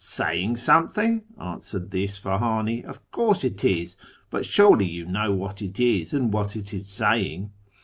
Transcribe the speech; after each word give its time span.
'Saying 0.03 0.55
sometliiug!' 0.55 1.21
answered 1.53 1.91
the 1.91 2.03
Isfaliiinf, 2.05 2.85
'Of 2.85 3.11
course 3.11 3.43
it 3.43 3.63
is: 3.63 3.97
but 4.31 4.47
surely 4.47 4.87
you 4.87 5.05
know 5.05 5.31
wliat 5.37 5.61
it 5.61 5.79
is, 5.79 6.11
and 6.11 6.33
wliat 6.33 6.55
it 6.55 6.73
is 6.73 6.87
saying?' 6.87 7.51